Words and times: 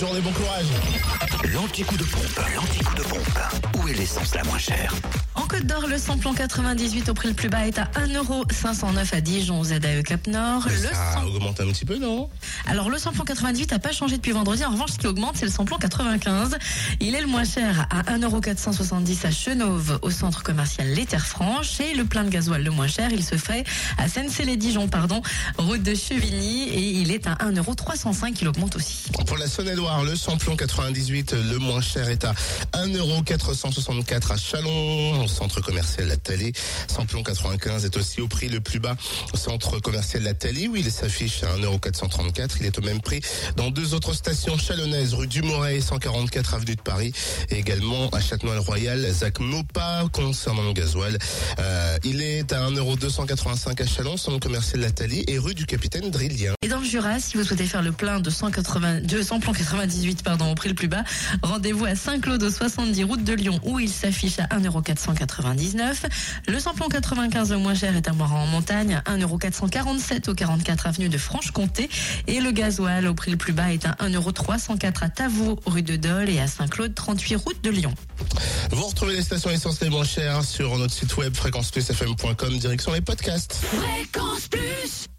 journée, 0.00 0.20
bon 0.22 0.32
courage. 0.32 0.64
L'anti-coup 1.52 1.96
de 1.98 2.04
pompe, 2.04 2.40
l'anti-coup 2.56 2.94
de 2.94 3.02
pompe. 3.02 3.38
Où 3.76 3.88
est 3.88 3.92
l'essence 3.92 4.34
la 4.34 4.42
moins 4.44 4.58
chère? 4.58 4.94
Côte 5.50 5.66
d'Or, 5.66 5.88
le 5.88 5.98
samplon 5.98 6.32
98 6.32 7.08
au 7.08 7.14
prix 7.14 7.26
le 7.26 7.34
plus 7.34 7.48
bas 7.48 7.66
est 7.66 7.76
à 7.76 7.90
1,509€ 8.06 9.16
à 9.16 9.20
Dijon, 9.20 9.64
ZAE 9.64 10.04
Cap 10.04 10.28
Nord. 10.28 10.68
Le 10.68 10.76
Ça 10.76 11.24
augmente 11.26 11.60
un 11.60 11.66
petit 11.66 11.84
peu, 11.84 11.98
non? 11.98 12.30
Alors 12.68 12.88
le 12.88 12.98
samplon 12.98 13.24
98 13.24 13.72
n'a 13.72 13.80
pas 13.80 13.90
changé 13.90 14.16
depuis 14.16 14.30
vendredi. 14.30 14.64
En 14.64 14.70
revanche, 14.70 14.92
ce 14.92 14.98
qui 14.98 15.08
augmente, 15.08 15.36
c'est 15.36 15.46
le 15.46 15.50
samplon 15.50 15.76
95. 15.76 16.56
Il 17.00 17.16
est 17.16 17.20
le 17.20 17.26
moins 17.26 17.42
cher 17.42 17.88
à 17.90 18.02
1,470€ 18.16 19.26
à 19.26 19.32
Chenauve, 19.32 19.98
au 20.02 20.10
centre 20.10 20.44
commercial 20.44 20.86
Les 20.86 21.04
Terres 21.04 21.26
Franches. 21.26 21.80
Et 21.80 21.94
le 21.94 22.04
plein 22.04 22.22
de 22.22 22.30
gasoil 22.30 22.62
le 22.62 22.70
moins 22.70 22.86
cher, 22.86 23.08
il 23.10 23.24
se 23.24 23.34
fait 23.34 23.64
à 23.98 24.06
Seine-Célé-Dijon, 24.06 24.86
pardon, 24.86 25.20
route 25.58 25.82
de 25.82 25.96
Chevigny. 25.96 26.68
Et 26.68 27.00
il 27.00 27.10
est 27.10 27.26
à 27.26 27.34
1,305€. 27.34 28.36
Il 28.40 28.46
augmente 28.46 28.76
aussi. 28.76 29.10
Pour 29.26 29.36
la 29.36 29.48
Saône-et-Loire, 29.48 30.04
le 30.04 30.14
samplon 30.14 30.54
98, 30.54 31.32
le 31.32 31.58
moins 31.58 31.80
cher 31.80 32.08
est 32.08 32.24
à 32.24 32.34
1,464€ 32.74 34.32
à 34.32 34.36
Chalon, 34.36 35.26
centre 35.40 35.62
commercial 35.62 36.06
La 36.06 36.18
Tallée. 36.18 36.52
Samplon 36.86 37.22
95 37.22 37.86
est 37.86 37.96
aussi 37.96 38.20
au 38.20 38.28
prix 38.28 38.50
le 38.50 38.60
plus 38.60 38.78
bas 38.78 38.94
au 39.32 39.38
centre 39.38 39.78
commercial 39.78 40.22
La 40.22 40.34
Tallée, 40.34 40.68
où 40.68 40.76
il 40.76 40.90
s'affiche 40.90 41.42
à 41.44 41.56
1,434€. 41.56 42.56
Il 42.60 42.66
est 42.66 42.78
au 42.78 42.82
même 42.82 43.00
prix 43.00 43.22
dans 43.56 43.70
deux 43.70 43.94
autres 43.94 44.12
stations 44.12 44.58
chalonnaises, 44.58 45.14
rue 45.14 45.26
du 45.26 45.40
Moret, 45.40 45.80
144 45.80 46.54
avenue 46.54 46.76
de 46.76 46.82
Paris, 46.82 47.14
et 47.48 47.58
également 47.58 48.10
à 48.10 48.20
Châtenois-le-Royal, 48.20 49.10
Zach 49.12 49.40
Mopa, 49.40 50.04
concernant 50.12 50.62
le 50.62 50.74
gasoil. 50.74 51.16
Euh, 51.58 51.96
il 52.04 52.20
est 52.20 52.52
à 52.52 52.68
1,285€ 52.68 53.82
à 53.82 53.86
Chalon, 53.86 54.18
centre 54.18 54.40
commercial 54.40 54.82
La 54.82 54.90
Tallée, 54.90 55.24
et 55.26 55.38
rue 55.38 55.54
du 55.54 55.64
Capitaine 55.64 56.10
Drillien. 56.10 56.52
Et 56.80 56.82
dans 56.82 56.86
le 56.86 56.86
Jura, 56.86 57.18
si 57.18 57.36
vous 57.36 57.44
souhaitez 57.44 57.66
faire 57.66 57.82
le 57.82 57.92
plein 57.92 58.20
de 58.20 58.30
180, 58.30 59.00
de 59.02 59.22
samplon 59.22 59.52
98, 59.52 60.22
pardon, 60.22 60.50
au 60.50 60.54
prix 60.54 60.68
le 60.68 60.74
plus 60.74 60.88
bas, 60.88 61.04
rendez-vous 61.42 61.84
à 61.84 61.94
Saint-Claude 61.94 62.42
au 62.42 62.50
70 62.50 63.04
route 63.04 63.24
de 63.24 63.32
Lyon 63.32 63.60
où 63.64 63.78
il 63.78 63.90
s'affiche 63.90 64.38
à 64.38 64.44
1,499€. 64.44 66.06
Le 66.48 66.58
samplon 66.58 66.88
95 66.88 67.50
le 67.50 67.58
moins 67.58 67.74
cher 67.74 67.96
est 67.96 68.08
à 68.08 68.12
Morin 68.12 68.40
en 68.40 68.46
montagne, 68.46 69.02
1,447€ 69.06 70.30
au 70.30 70.34
44 70.34 70.86
avenue 70.86 71.08
de 71.08 71.18
Franche-Comté. 71.18 71.90
Et 72.26 72.40
le 72.40 72.50
gasoil 72.50 73.06
au 73.06 73.14
prix 73.14 73.30
le 73.30 73.36
plus 73.36 73.52
bas 73.52 73.72
est 73.72 73.84
à 73.84 73.92
1,304€ 74.02 75.04
à 75.04 75.08
Tavaux, 75.08 75.58
rue 75.66 75.82
de 75.82 75.96
Dole 75.96 76.30
et 76.30 76.40
à 76.40 76.46
Saint-Claude, 76.46 76.94
38 76.94 77.36
route 77.36 77.62
de 77.62 77.70
Lyon. 77.70 77.94
Vous 78.70 78.84
retrouvez 78.84 79.16
les 79.16 79.22
stations 79.22 79.50
essence 79.50 79.80
les 79.80 79.90
moins 79.90 80.04
chères 80.04 80.44
sur 80.44 80.78
notre 80.78 80.94
site 80.94 81.16
web 81.16 81.34
fréquenceplusfm.com, 81.34 82.58
direction 82.58 82.92
les 82.92 83.00
podcasts. 83.00 83.54
Fréquence 83.54 84.48
Plus 84.48 85.10